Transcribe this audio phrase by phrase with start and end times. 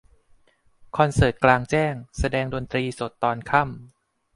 [0.97, 3.71] คอนเสิร์ตกลางแจ้งแสดงดนตรีสดตอนค่ำ